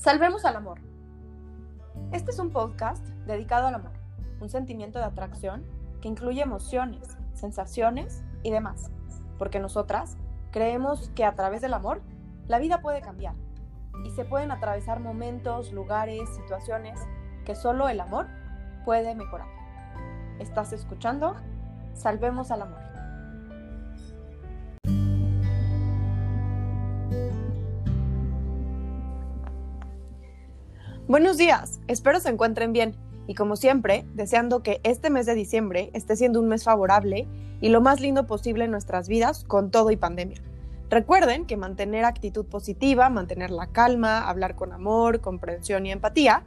[0.00, 0.80] Salvemos al amor.
[2.10, 3.92] Este es un podcast dedicado al amor,
[4.40, 5.62] un sentimiento de atracción
[6.00, 8.90] que incluye emociones, sensaciones y demás,
[9.38, 10.16] porque nosotras
[10.52, 12.00] creemos que a través del amor
[12.48, 13.34] la vida puede cambiar
[14.02, 16.98] y se pueden atravesar momentos, lugares, situaciones
[17.44, 18.26] que solo el amor
[18.86, 19.48] puede mejorar.
[20.38, 21.36] ¿Estás escuchando?
[21.92, 22.80] Salvemos al amor.
[31.10, 32.94] Buenos días, espero se encuentren bien
[33.26, 37.26] y como siempre, deseando que este mes de diciembre esté siendo un mes favorable
[37.60, 40.40] y lo más lindo posible en nuestras vidas con todo y pandemia.
[40.88, 46.44] Recuerden que mantener actitud positiva, mantener la calma, hablar con amor, comprensión y empatía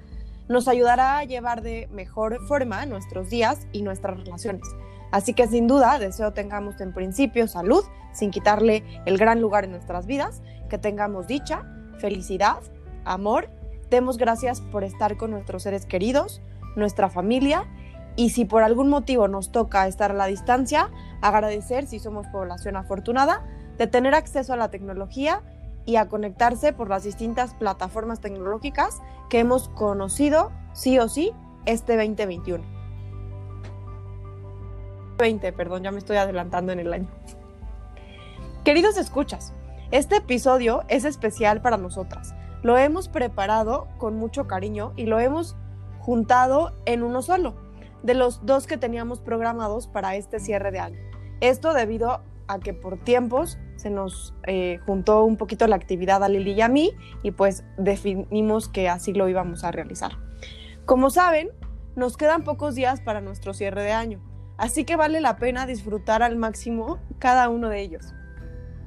[0.48, 4.64] nos ayudará a llevar de mejor forma nuestros días y nuestras relaciones.
[5.12, 7.84] Así que sin duda deseo tengamos en principio salud,
[8.14, 11.64] sin quitarle el gran lugar en nuestras vidas, que tengamos dicha,
[11.98, 12.60] felicidad,
[13.04, 13.50] amor
[13.94, 16.42] Demos gracias por estar con nuestros seres queridos,
[16.76, 17.68] nuestra familia
[18.16, 20.90] y si por algún motivo nos toca estar a la distancia,
[21.22, 23.46] agradecer si somos población afortunada
[23.78, 25.44] de tener acceso a la tecnología
[25.86, 29.00] y a conectarse por las distintas plataformas tecnológicas
[29.30, 31.32] que hemos conocido sí o sí
[31.68, 32.64] este 2021.
[35.20, 37.10] 20, perdón, ya me estoy adelantando en el año.
[38.64, 39.54] Queridos escuchas,
[39.92, 42.34] este episodio es especial para nosotras
[42.64, 45.56] lo hemos preparado con mucho cariño y lo hemos
[46.00, 47.56] juntado en uno solo,
[48.02, 51.00] de los dos que teníamos programados para este cierre de año.
[51.42, 56.30] Esto debido a que por tiempos se nos eh, juntó un poquito la actividad a
[56.30, 60.14] Lili y a mí y pues definimos que así lo íbamos a realizar.
[60.86, 61.50] Como saben,
[61.96, 64.22] nos quedan pocos días para nuestro cierre de año,
[64.58, 68.14] así que vale la pena disfrutar al máximo cada uno de ellos.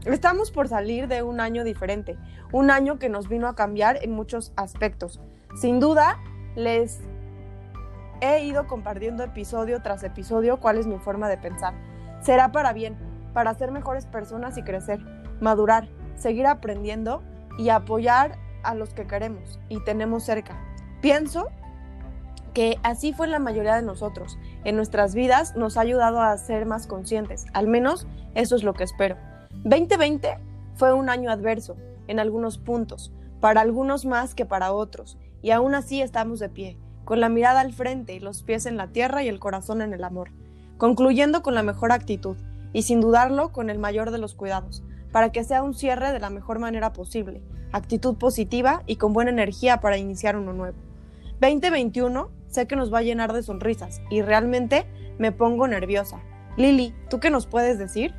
[0.06, 2.16] Estamos por salir de un año diferente,
[2.52, 5.20] un año que nos vino a cambiar en muchos aspectos.
[5.60, 6.20] Sin duda,
[6.54, 7.00] les
[8.20, 11.74] he ido compartiendo episodio tras episodio cuál es mi forma de pensar.
[12.20, 12.96] Será para bien,
[13.34, 15.00] para ser mejores personas y crecer,
[15.40, 17.24] madurar, seguir aprendiendo
[17.58, 20.56] y apoyar a los que queremos y tenemos cerca.
[21.02, 21.48] Pienso
[22.54, 24.38] que así fue la mayoría de nosotros.
[24.62, 28.06] En nuestras vidas nos ha ayudado a ser más conscientes, al menos
[28.36, 29.16] eso es lo que espero.
[29.64, 30.38] 2020
[30.74, 31.76] fue un año adverso
[32.08, 36.78] en algunos puntos, para algunos más que para otros, y aún así estamos de pie,
[37.04, 39.92] con la mirada al frente y los pies en la tierra y el corazón en
[39.92, 40.30] el amor,
[40.78, 42.36] concluyendo con la mejor actitud
[42.72, 46.20] y sin dudarlo con el mayor de los cuidados, para que sea un cierre de
[46.20, 47.42] la mejor manera posible,
[47.72, 50.76] actitud positiva y con buena energía para iniciar uno nuevo.
[51.40, 54.86] 2021 sé que nos va a llenar de sonrisas y realmente
[55.18, 56.20] me pongo nerviosa.
[56.56, 58.14] Lili, ¿tú qué nos puedes decir?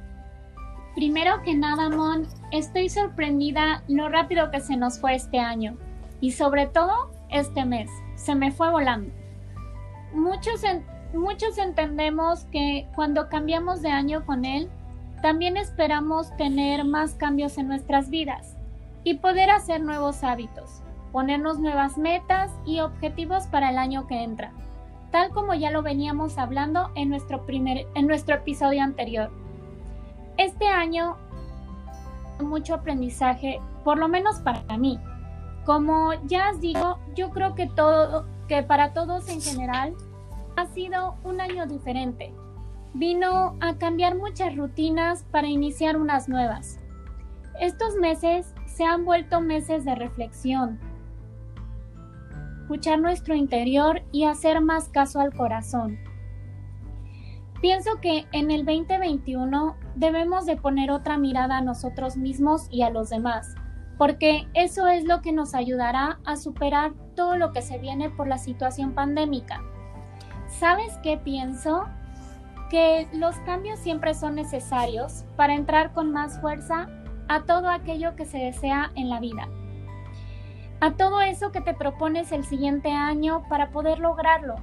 [0.98, 5.78] Primero que nada, Mon, estoy sorprendida lo rápido que se nos fue este año
[6.22, 7.88] y sobre todo este mes.
[8.16, 9.14] Se me fue volando.
[10.12, 10.64] Muchos,
[11.14, 14.72] muchos entendemos que cuando cambiamos de año con él,
[15.22, 18.58] también esperamos tener más cambios en nuestras vidas
[19.04, 20.82] y poder hacer nuevos hábitos,
[21.12, 24.52] ponernos nuevas metas y objetivos para el año que entra,
[25.12, 29.30] tal como ya lo veníamos hablando en nuestro, primer, en nuestro episodio anterior.
[30.38, 31.18] Este año
[32.40, 35.00] mucho aprendizaje, por lo menos para mí.
[35.66, 39.94] Como ya os digo, yo creo que todo que para todos en general
[40.56, 42.34] ha sido un año diferente.
[42.94, 46.80] Vino a cambiar muchas rutinas para iniciar unas nuevas.
[47.60, 50.80] Estos meses se han vuelto meses de reflexión,
[52.62, 55.98] escuchar nuestro interior y hacer más caso al corazón.
[57.62, 62.92] Pienso que en el 2021 debemos de poner otra mirada a nosotros mismos y a
[62.92, 63.56] los demás,
[63.98, 68.28] porque eso es lo que nos ayudará a superar todo lo que se viene por
[68.28, 69.62] la situación pandémica.
[70.48, 71.86] ¿Sabes qué pienso?
[72.70, 76.88] Que los cambios siempre son necesarios para entrar con más fuerza
[77.28, 79.48] a todo aquello que se desea en la vida.
[80.80, 84.58] A todo eso que te propones el siguiente año para poder lograrlo,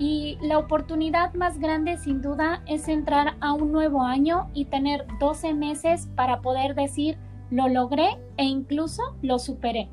[0.00, 5.06] y la oportunidad más grande sin duda es entrar a un nuevo año y tener
[5.20, 7.18] 12 meses para poder decir
[7.50, 8.08] lo logré
[8.38, 9.90] e incluso lo superé.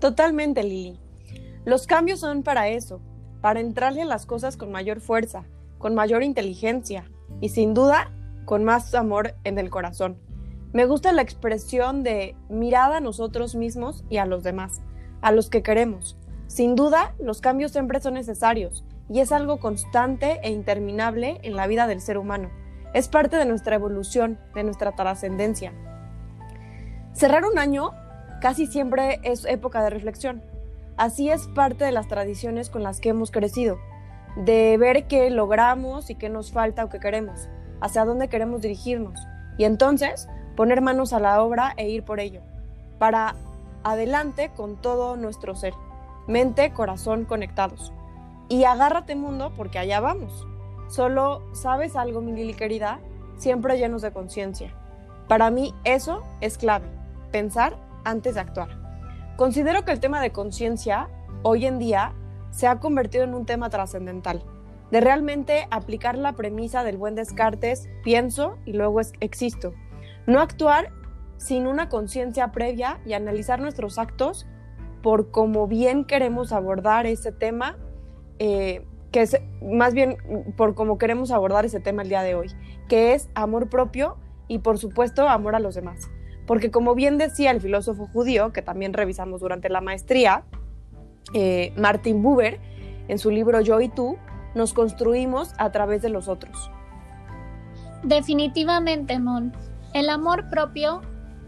[0.00, 0.98] Totalmente, Lili.
[1.66, 3.02] Los cambios son para eso,
[3.42, 5.44] para entrarle a las cosas con mayor fuerza,
[5.76, 7.04] con mayor inteligencia
[7.42, 8.12] y sin duda
[8.46, 10.16] con más amor en el corazón.
[10.72, 14.80] Me gusta la expresión de mirada a nosotros mismos y a los demás,
[15.20, 16.16] a los que queremos.
[16.46, 21.66] Sin duda, los cambios siempre son necesarios y es algo constante e interminable en la
[21.66, 22.50] vida del ser humano.
[22.92, 25.72] Es parte de nuestra evolución, de nuestra trascendencia.
[27.12, 27.92] Cerrar un año
[28.40, 30.42] casi siempre es época de reflexión.
[30.96, 33.78] Así es parte de las tradiciones con las que hemos crecido,
[34.36, 37.48] de ver qué logramos y qué nos falta o qué queremos,
[37.80, 39.18] hacia dónde queremos dirigirnos,
[39.58, 42.42] y entonces poner manos a la obra e ir por ello,
[42.98, 43.34] para
[43.82, 45.72] adelante con todo nuestro ser,
[46.26, 47.93] mente, corazón conectados.
[48.48, 50.46] Y agárrate mundo porque allá vamos.
[50.88, 53.00] Solo sabes algo, mi Lili querida,
[53.36, 54.74] siempre llenos de conciencia.
[55.28, 56.86] Para mí eso es clave,
[57.32, 58.68] pensar antes de actuar.
[59.36, 61.08] Considero que el tema de conciencia
[61.42, 62.12] hoy en día
[62.50, 64.42] se ha convertido en un tema trascendental,
[64.90, 69.72] de realmente aplicar la premisa del buen Descartes, pienso y luego existo.
[70.26, 70.90] No actuar
[71.36, 74.46] sin una conciencia previa y analizar nuestros actos
[75.02, 77.76] por cómo bien queremos abordar ese tema,
[78.38, 80.16] eh, que es más bien
[80.56, 82.48] por cómo queremos abordar ese tema el día de hoy,
[82.88, 84.16] que es amor propio
[84.48, 86.10] y por supuesto amor a los demás.
[86.46, 90.44] Porque como bien decía el filósofo judío, que también revisamos durante la maestría,
[91.32, 92.60] eh, Martin Buber,
[93.08, 94.16] en su libro Yo y tú,
[94.54, 96.70] nos construimos a través de los otros.
[98.02, 99.52] Definitivamente, Mon.
[99.94, 101.00] El amor propio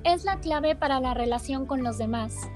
[0.04, 2.48] es la clave para la relación con los demás.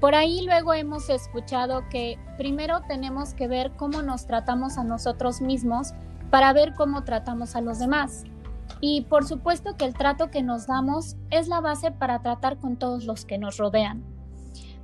[0.00, 5.40] Por ahí luego hemos escuchado que primero tenemos que ver cómo nos tratamos a nosotros
[5.40, 5.92] mismos
[6.30, 8.24] para ver cómo tratamos a los demás.
[8.80, 12.76] Y por supuesto que el trato que nos damos es la base para tratar con
[12.76, 14.02] todos los que nos rodean.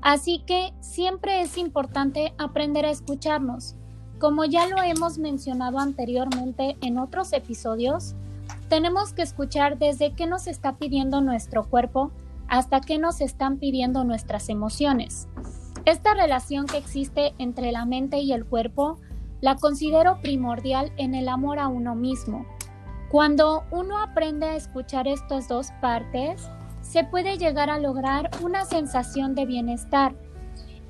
[0.01, 3.77] Así que siempre es importante aprender a escucharnos.
[4.19, 8.15] Como ya lo hemos mencionado anteriormente en otros episodios,
[8.69, 12.11] tenemos que escuchar desde qué nos está pidiendo nuestro cuerpo
[12.53, 15.27] hasta qué nos están pidiendo nuestras emociones.
[15.87, 18.99] Esta relación que existe entre la mente y el cuerpo
[19.41, 22.45] la considero primordial en el amor a uno mismo,
[23.11, 26.47] cuando uno aprende a escuchar estas dos partes,
[26.83, 30.15] se puede llegar a lograr una sensación de bienestar.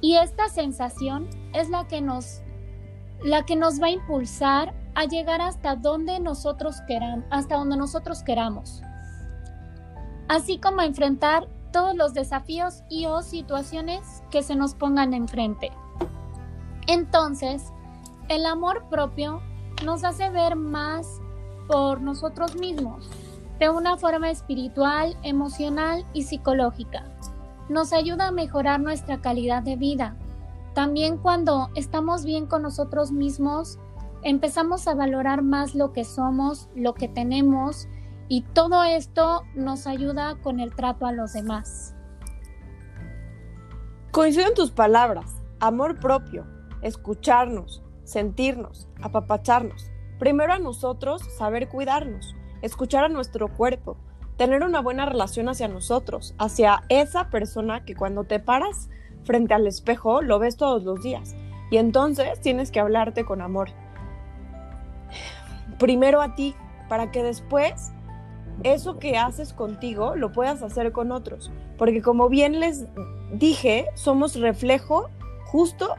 [0.00, 2.43] Y esta sensación es la que nos
[3.23, 8.25] la que nos va a impulsar a llegar hasta donde nosotros queramos, hasta donde nosotros
[8.25, 8.82] queramos.
[10.32, 15.70] Así como enfrentar todos los desafíos y o situaciones que se nos pongan enfrente.
[16.87, 17.64] Entonces,
[18.31, 19.43] el amor propio
[19.84, 21.20] nos hace ver más
[21.69, 23.11] por nosotros mismos,
[23.58, 27.05] de una forma espiritual, emocional y psicológica.
[27.69, 30.17] Nos ayuda a mejorar nuestra calidad de vida.
[30.73, 33.78] También cuando estamos bien con nosotros mismos,
[34.23, 37.87] empezamos a valorar más lo que somos, lo que tenemos
[38.32, 41.94] y todo esto nos ayuda con el trato a los demás.
[44.11, 46.46] Coincido en tus palabras, amor propio,
[46.81, 49.90] escucharnos, sentirnos, apapacharnos.
[50.19, 53.99] Primero a nosotros saber cuidarnos, escuchar a nuestro cuerpo,
[54.38, 58.88] tener una buena relación hacia nosotros, hacia esa persona que cuando te paras
[59.25, 61.37] frente al espejo lo ves todos los días.
[61.70, 63.69] Y entonces tienes que hablarte con amor.
[65.78, 66.56] Primero a ti,
[66.88, 67.93] para que después
[68.64, 71.50] eso que haces contigo lo puedas hacer con otros.
[71.79, 72.87] Porque como bien les
[73.32, 75.09] dije, somos reflejo
[75.47, 75.94] justo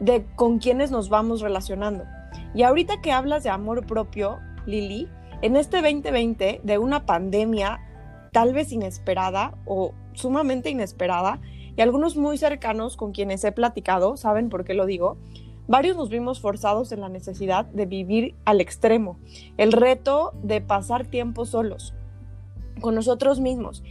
[0.00, 2.04] de con quienes nos vamos relacionando.
[2.54, 5.08] Y ahorita que hablas de amor propio, Lili,
[5.42, 7.80] en este 2020 de una pandemia
[8.32, 11.40] tal vez inesperada o sumamente inesperada,
[11.76, 15.16] y algunos muy cercanos con quienes he platicado, saben por qué lo digo,
[15.68, 19.18] varios nos vimos forzados en la necesidad de vivir al extremo,
[19.56, 21.94] el reto de pasar tiempo solos,
[22.80, 23.84] con nosotros mismos.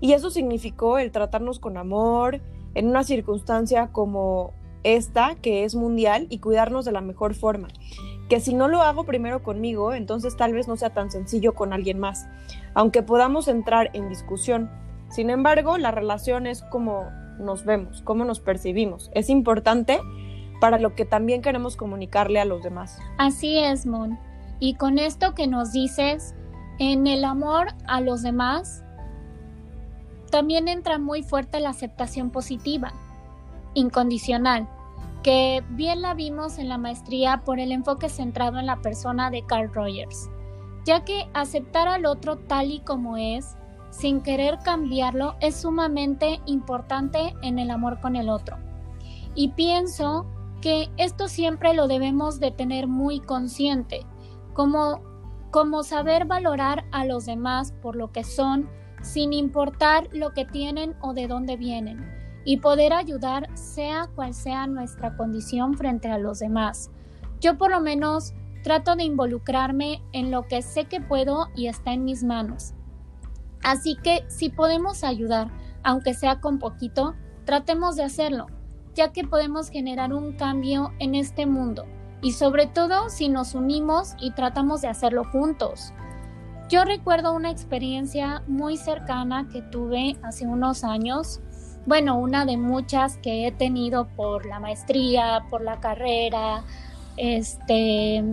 [0.00, 2.40] Y eso significó el tratarnos con amor,
[2.74, 7.68] en una circunstancia como esta que es mundial y cuidarnos de la mejor forma.
[8.28, 11.72] Que si no lo hago primero conmigo, entonces tal vez no sea tan sencillo con
[11.72, 12.26] alguien más,
[12.74, 14.70] aunque podamos entrar en discusión.
[15.10, 19.10] Sin embargo, la relación es como nos vemos, cómo nos percibimos.
[19.14, 20.00] Es importante
[20.64, 22.98] para lo que también queremos comunicarle a los demás.
[23.18, 24.18] Así es, Moon.
[24.60, 26.34] Y con esto que nos dices,
[26.78, 28.82] en el amor a los demás,
[30.30, 32.94] también entra muy fuerte la aceptación positiva,
[33.74, 34.66] incondicional
[35.22, 39.44] que bien la vimos en la maestría por el enfoque centrado en la persona de
[39.44, 40.30] Carl Rogers,
[40.86, 43.54] ya que aceptar al otro tal y como es,
[43.90, 48.56] sin querer cambiarlo, es sumamente importante en el amor con el otro.
[49.34, 50.24] Y pienso
[50.64, 54.06] que esto siempre lo debemos de tener muy consciente,
[54.54, 55.02] como,
[55.50, 58.70] como saber valorar a los demás por lo que son,
[59.02, 62.02] sin importar lo que tienen o de dónde vienen
[62.46, 66.90] y poder ayudar sea cual sea nuestra condición frente a los demás.
[67.42, 71.92] Yo por lo menos trato de involucrarme en lo que sé que puedo y está
[71.92, 72.72] en mis manos.
[73.62, 75.50] Así que si podemos ayudar
[75.82, 78.46] aunque sea con poquito, tratemos de hacerlo,
[78.94, 81.84] ya que podemos generar un cambio en este mundo.
[82.22, 85.92] Y sobre todo si nos unimos y tratamos de hacerlo juntos.
[86.70, 91.40] Yo recuerdo una experiencia muy cercana que tuve hace unos años,
[91.86, 96.64] bueno, una de muchas que he tenido por la maestría, por la carrera,
[97.18, 98.24] este,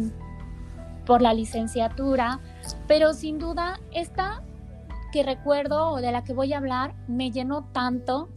[1.05, 2.39] por la licenciatura,
[2.87, 4.43] pero sin duda esta
[5.11, 8.29] que recuerdo o de la que voy a hablar me llenó tanto,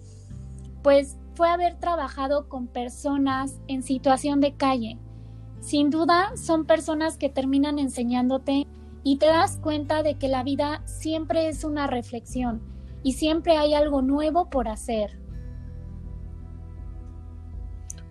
[0.83, 4.99] pues fue haber trabajado con personas en situación de calle.
[5.61, 8.67] Sin duda son personas que terminan enseñándote
[9.03, 12.63] y te das cuenta de que la vida siempre es una reflexión
[13.03, 15.19] y siempre hay algo nuevo por hacer.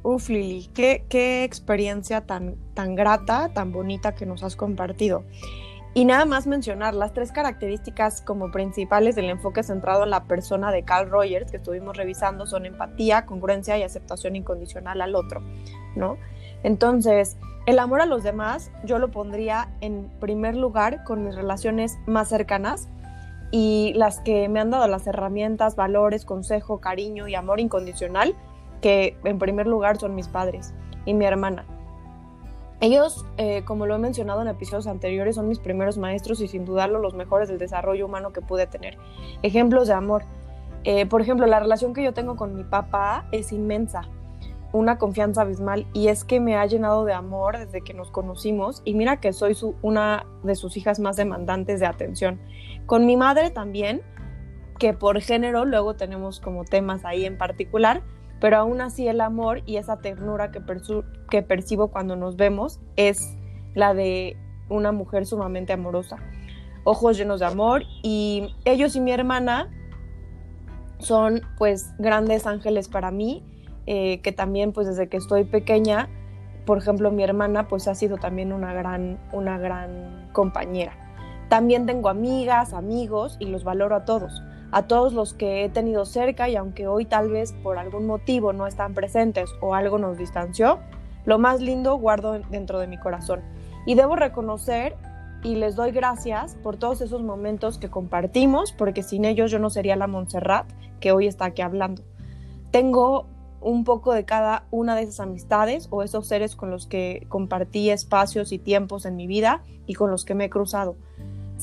[0.04, 5.24] Uf, Lili, qué, qué experiencia tan, tan grata, tan bonita que nos has compartido.
[5.96, 10.72] Y nada más mencionar las tres características como principales del enfoque centrado en la persona
[10.72, 15.44] de Carl Rogers que estuvimos revisando son empatía, congruencia y aceptación incondicional al otro,
[15.96, 16.18] ¿no?
[16.64, 22.00] Entonces, el amor a los demás yo lo pondría en primer lugar con mis relaciones
[22.08, 22.90] más cercanas
[23.52, 28.36] y las que me han dado las herramientas, valores, consejo, cariño y amor incondicional
[28.82, 30.74] que en primer lugar son mis padres
[31.06, 31.66] y mi hermana.
[32.82, 36.66] Ellos, eh, como lo he mencionado en episodios anteriores, son mis primeros maestros y sin
[36.66, 38.98] dudarlo los mejores del desarrollo humano que pude tener.
[39.42, 40.24] Ejemplos de amor.
[40.84, 44.02] Eh, por ejemplo, la relación que yo tengo con mi papá es inmensa,
[44.74, 48.82] una confianza abismal y es que me ha llenado de amor desde que nos conocimos
[48.84, 52.42] y mira que soy su, una de sus hijas más demandantes de atención.
[52.86, 54.02] Con mi madre también,
[54.78, 58.02] que por género luego tenemos como temas ahí en particular,
[58.44, 60.60] pero aún así el amor y esa ternura que,
[61.44, 63.38] percibo cuando nos vemos es
[63.74, 64.36] la de
[64.68, 66.18] una mujer sumamente amorosa.
[66.84, 69.72] Ojos llenos de amor y ellos y mi hermana
[71.00, 73.46] son pues grandes ángeles para mí,
[73.86, 76.10] eh, que también pues desde que estoy pequeña,
[76.66, 80.98] por ejemplo mi hermana pues ha sido también una gran, una gran compañera.
[81.48, 86.04] También tengo amigas, amigos y los valoro a todos a todos los que he tenido
[86.04, 90.18] cerca y aunque hoy tal vez por algún motivo no están presentes o algo nos
[90.18, 90.80] distanció,
[91.26, 93.42] lo más lindo guardo dentro de mi corazón.
[93.86, 94.96] Y debo reconocer
[95.44, 99.70] y les doy gracias por todos esos momentos que compartimos, porque sin ellos yo no
[99.70, 100.68] sería la Montserrat
[101.00, 102.02] que hoy está aquí hablando.
[102.72, 103.28] Tengo
[103.62, 107.92] un poco de cada una de esas amistades o esos seres con los que compartí
[107.92, 110.96] espacios y tiempos en mi vida y con los que me he cruzado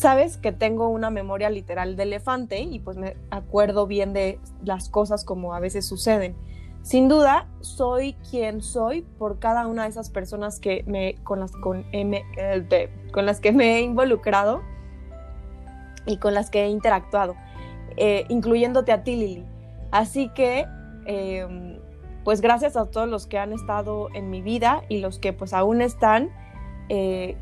[0.01, 4.89] sabes que tengo una memoria literal de elefante y pues me acuerdo bien de las
[4.89, 6.35] cosas como a veces suceden.
[6.83, 11.53] Sin duda, soy quien soy por cada una de esas personas que me, con, las,
[11.53, 14.63] con, eh, con las que me he involucrado
[16.07, 17.37] y con las que he interactuado,
[17.99, 19.45] eh, incluyéndote a ti, Lili.
[19.91, 20.67] Así que,
[21.05, 21.79] em,
[22.25, 25.53] pues gracias a todos los que han estado en mi vida y los que pues
[25.53, 26.31] aún están.
[26.89, 27.37] Eh,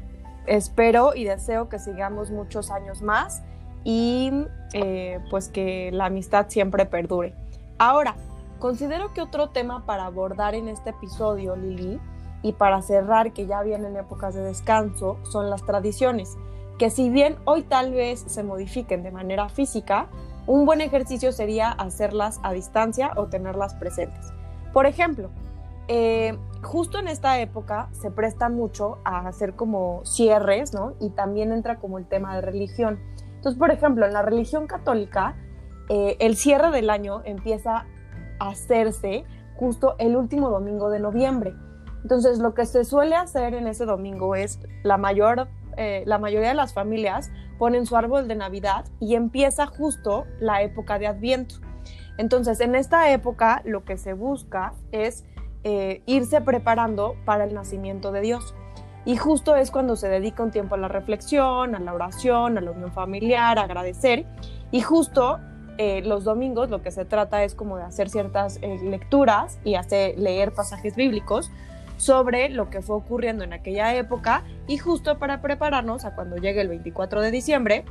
[0.48, 3.42] espero y deseo que sigamos muchos años más
[3.84, 4.30] y
[4.72, 7.34] eh, pues que la amistad siempre perdure.
[7.78, 8.16] Ahora,
[8.58, 12.00] considero que otro tema para abordar en este episodio, Lili,
[12.42, 16.36] y para cerrar que ya vienen épocas de descanso, son las tradiciones,
[16.78, 20.06] que si bien hoy tal vez se modifiquen de manera física,
[20.46, 24.32] un buen ejercicio sería hacerlas a distancia o tenerlas presentes.
[24.72, 25.30] Por ejemplo,
[25.88, 30.94] eh, justo en esta época se presta mucho a hacer como cierres, ¿no?
[31.00, 32.98] Y también entra como el tema de religión.
[33.36, 35.36] Entonces, por ejemplo, en la religión católica,
[35.88, 37.86] eh, el cierre del año empieza
[38.40, 39.24] a hacerse
[39.56, 41.54] justo el último domingo de noviembre.
[42.02, 46.48] Entonces, lo que se suele hacer en ese domingo es la mayor, eh, la mayoría
[46.48, 51.56] de las familias ponen su árbol de Navidad y empieza justo la época de Adviento.
[52.16, 55.24] Entonces, en esta época lo que se busca es
[55.64, 58.54] eh, irse preparando para el nacimiento de Dios.
[59.04, 62.60] Y justo es cuando se dedica un tiempo a la reflexión, a la oración, a
[62.60, 64.26] la unión familiar, a agradecer.
[64.70, 65.38] Y justo
[65.78, 69.76] eh, los domingos lo que se trata es como de hacer ciertas eh, lecturas y
[69.76, 71.50] hacer, leer pasajes bíblicos
[71.96, 76.60] sobre lo que fue ocurriendo en aquella época y justo para prepararnos a cuando llegue
[76.60, 77.84] el 24 de diciembre,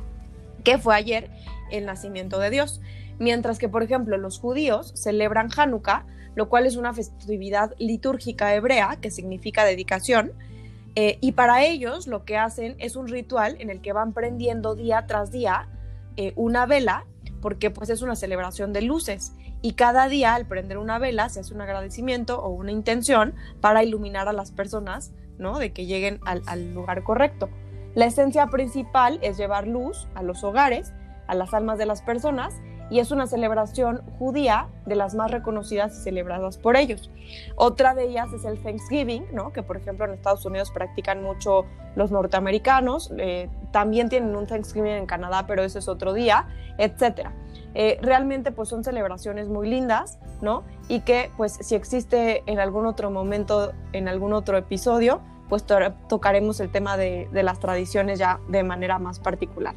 [0.64, 1.30] que fue ayer
[1.70, 2.80] el nacimiento de Dios.
[3.18, 6.06] Mientras que, por ejemplo, los judíos celebran Hanukkah
[6.38, 10.30] lo cual es una festividad litúrgica hebrea que significa dedicación.
[10.94, 14.76] Eh, y para ellos lo que hacen es un ritual en el que van prendiendo
[14.76, 15.66] día tras día
[16.16, 17.06] eh, una vela,
[17.42, 19.32] porque pues es una celebración de luces.
[19.62, 23.82] Y cada día al prender una vela se hace un agradecimiento o una intención para
[23.82, 25.58] iluminar a las personas, ¿no?
[25.58, 27.48] De que lleguen al, al lugar correcto.
[27.96, 30.92] La esencia principal es llevar luz a los hogares,
[31.26, 32.54] a las almas de las personas
[32.90, 37.10] y es una celebración judía de las más reconocidas y celebradas por ellos.
[37.56, 39.52] Otra de ellas es el Thanksgiving, ¿no?
[39.52, 41.64] que por ejemplo en Estados Unidos practican mucho
[41.96, 47.32] los norteamericanos, eh, también tienen un Thanksgiving en Canadá, pero ese es otro día, etcétera.
[47.74, 50.64] Eh, realmente pues son celebraciones muy lindas, ¿no?
[50.88, 56.60] Y que pues si existe en algún otro momento, en algún otro episodio, pues tocaremos
[56.60, 59.74] el tema de, de las tradiciones ya de manera más particular.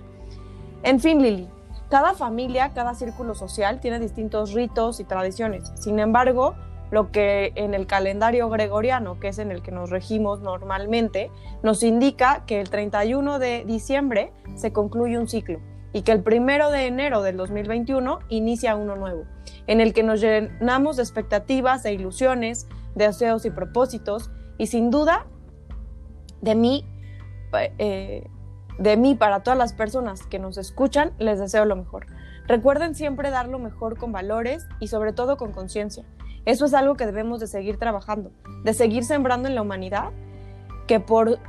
[0.83, 1.47] En fin, Lili,
[1.91, 5.73] cada familia, cada círculo social tiene distintos ritos y tradiciones.
[5.75, 6.55] Sin embargo,
[6.89, 11.29] lo que en el calendario gregoriano, que es en el que nos regimos normalmente,
[11.63, 15.59] nos indica que el 31 de diciembre se concluye un ciclo
[15.91, 19.25] y que el 1 de enero del 2021 inicia uno nuevo,
[19.67, 25.25] en el que nos llenamos de expectativas e ilusiones, deseos y propósitos, y sin duda,
[26.39, 26.85] de mí,
[27.77, 28.29] eh,
[28.77, 32.07] de mí para todas las personas que nos escuchan, les deseo lo mejor.
[32.47, 36.03] Recuerden siempre dar lo mejor con valores y sobre todo con conciencia.
[36.45, 38.31] Eso es algo que debemos de seguir trabajando,
[38.63, 40.09] de seguir sembrando en la humanidad,
[40.87, 41.39] que por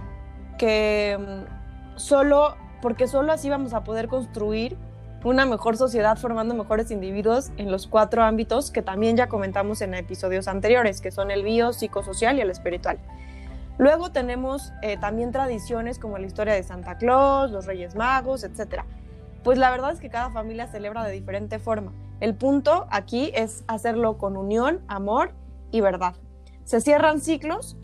[0.58, 4.76] que mm, solo porque solo así vamos a poder construir
[5.24, 9.94] una mejor sociedad formando mejores individuos en los cuatro ámbitos que también ya comentamos en
[9.94, 12.98] episodios anteriores, que son el bio, psicosocial y el espiritual.
[13.78, 18.82] Luego tenemos eh, también tradiciones como la historia de Santa Claus, los Reyes Magos, etc.
[19.42, 21.92] Pues la verdad es que cada familia celebra de diferente forma.
[22.20, 25.32] El punto aquí es hacerlo con unión, amor
[25.70, 26.14] y verdad.
[26.64, 27.76] Se cierran ciclos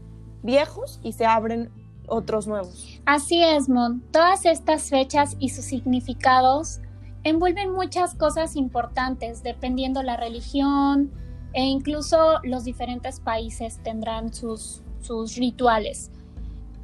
[0.42, 1.70] viejos y se abren
[2.06, 3.00] otros nuevos.
[3.04, 4.00] Así es, Mon.
[4.12, 6.80] Todas estas fechas y sus significados
[7.24, 11.10] envuelven muchas cosas importantes dependiendo la religión
[11.52, 16.10] e incluso los diferentes países tendrán sus sus rituales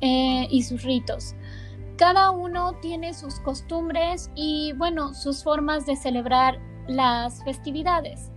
[0.01, 1.35] eh, y sus ritos.
[1.97, 8.31] Cada uno tiene sus costumbres y, bueno, sus formas de celebrar las festividades,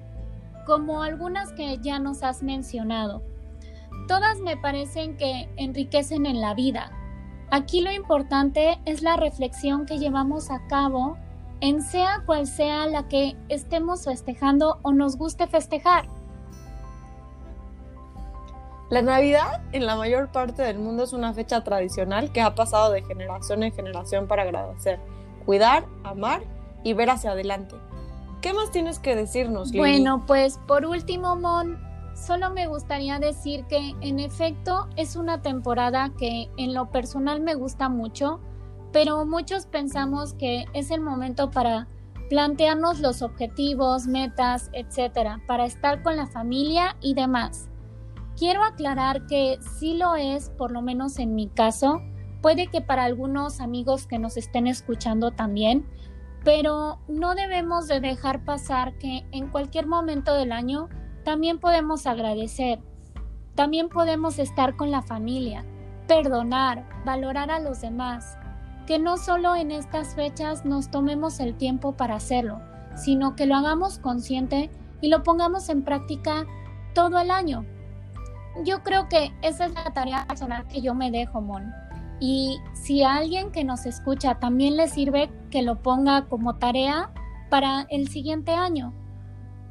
[0.66, 3.24] como algunas que ya nos has mencionado.
[4.08, 6.92] Todas me parecen que enriquecen en la vida.
[7.50, 11.18] Aquí lo importante es la reflexión que llevamos a cabo
[11.60, 16.08] en sea cual sea la que estemos festejando o nos guste festejar.
[18.90, 22.92] La Navidad en la mayor parte del mundo es una fecha tradicional que ha pasado
[22.92, 25.00] de generación en generación para agradecer,
[25.46, 26.44] cuidar, amar
[26.84, 27.76] y ver hacia adelante.
[28.42, 29.72] ¿Qué más tienes que decirnos?
[29.72, 29.80] Lili?
[29.80, 31.78] Bueno, pues por último, Mon,
[32.16, 37.56] solo me gustaría decir que en efecto es una temporada que en lo personal me
[37.56, 38.40] gusta mucho,
[38.94, 41.90] pero muchos pensamos que es el momento para
[42.30, 47.68] plantearnos los objetivos, metas, etcétera, para estar con la familia y demás.
[48.38, 52.04] Quiero aclarar que sí lo es, por lo menos en mi caso,
[52.44, 55.88] puede que para algunos amigos que nos estén escuchando también,
[56.44, 60.88] pero no debemos de dejar pasar que en cualquier momento del año
[61.24, 62.80] también podemos agradecer,
[63.56, 65.66] también podemos estar con la familia,
[66.08, 68.38] perdonar, valorar a los demás,
[68.86, 72.62] que no solo en estas fechas nos tomemos el tiempo para hacerlo,
[72.96, 74.70] sino que lo hagamos consciente
[75.02, 76.46] y lo pongamos en práctica
[76.94, 77.66] todo el año,
[78.64, 81.72] yo creo que esa es la tarea personal que yo me dejo, Mon.
[82.20, 87.12] Y si a alguien que nos escucha también le sirve que lo ponga como tarea
[87.50, 88.94] para el siguiente año.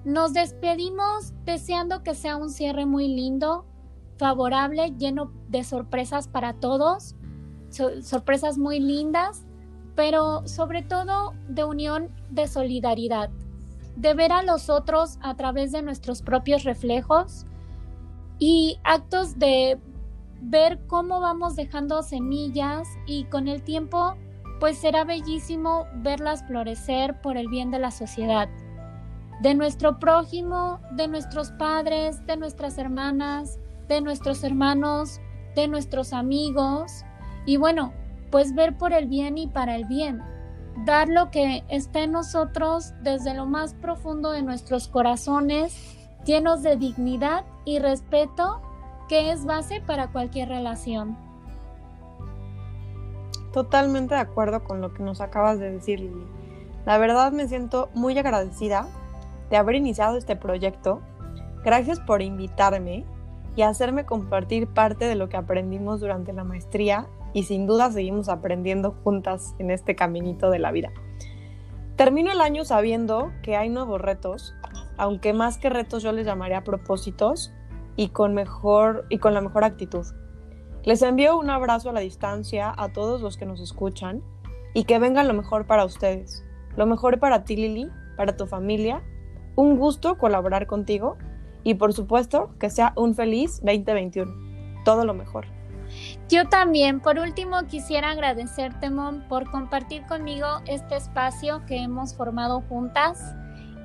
[0.05, 3.67] Nos despedimos deseando que sea un cierre muy lindo,
[4.19, 7.17] favorable, lleno de sorpresas para todos,
[8.03, 9.45] sorpresas muy lindas,
[9.97, 13.31] pero sobre todo de unión, de solidaridad,
[13.97, 17.47] de ver a los otros a través de nuestros propios reflejos
[18.39, 19.79] y actos de
[20.41, 24.15] ver cómo vamos dejando semillas y con el tiempo
[24.61, 28.49] pues será bellísimo verlas florecer por el bien de la sociedad,
[29.43, 35.21] de nuestro prójimo, de nuestros padres, de nuestras hermanas, de nuestros hermanos,
[35.55, 37.05] de nuestros amigos.
[37.45, 37.93] Y bueno,
[38.31, 40.23] pues ver por el bien y para el bien,
[40.87, 45.97] dar lo que está en nosotros desde lo más profundo de nuestros corazones
[46.27, 48.61] llenos de dignidad y respeto
[49.09, 51.17] que es base para cualquier relación.
[53.53, 56.27] Totalmente de acuerdo con lo que nos acabas de decir, Lili.
[56.85, 58.87] La verdad me siento muy agradecida
[59.49, 61.01] de haber iniciado este proyecto.
[61.65, 63.05] Gracias por invitarme
[63.55, 68.29] y hacerme compartir parte de lo que aprendimos durante la maestría y sin duda seguimos
[68.29, 70.91] aprendiendo juntas en este caminito de la vida.
[71.97, 74.55] Termino el año sabiendo que hay nuevos retos,
[74.99, 77.53] aunque más que retos yo les llamaría propósitos
[77.97, 80.07] y con, mejor, y con la mejor actitud.
[80.85, 84.23] Les envío un abrazo a la distancia a todos los que nos escuchan
[84.75, 86.45] y que venga lo mejor para ustedes.
[86.77, 89.03] Lo mejor para ti, Lili, para tu familia.
[89.57, 91.17] Un gusto colaborar contigo
[91.65, 94.85] y por supuesto que sea un feliz 2021.
[94.85, 95.47] Todo lo mejor.
[96.29, 102.61] Yo también, por último, quisiera agradecerte, Mon, por compartir conmigo este espacio que hemos formado
[102.69, 103.35] juntas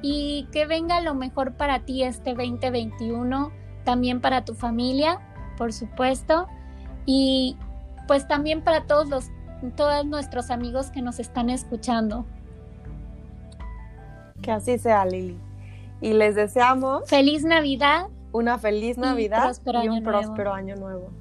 [0.02, 3.52] y que venga lo mejor para ti este 2021,
[3.84, 5.20] también para tu familia,
[5.58, 6.48] por supuesto,
[7.06, 7.58] y
[8.08, 9.32] pues también para todos los
[9.76, 12.26] todos nuestros amigos que nos están escuchando.
[14.42, 15.38] Que así sea, Lili.
[16.02, 21.12] Y les deseamos feliz Navidad, una feliz Navidad y, un próspero año nuevo.